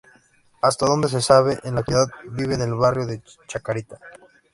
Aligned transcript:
Hasta 0.63 0.87
donde 0.87 1.09
se 1.09 1.21
sabe, 1.21 1.59
en 1.63 1.75
la 1.75 1.81
actualidad 1.81 2.07
vive 2.31 2.55
en 2.55 2.63
el 2.63 2.73
barrio 2.73 3.05
de 3.05 3.21
Chacarita. 3.47 3.99